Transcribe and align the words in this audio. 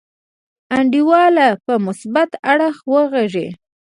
انډیواله 0.77 1.47
په 1.65 1.73
مثبت 1.85 2.29
اړخ 2.51 2.75
وغګیږه. 2.93 3.47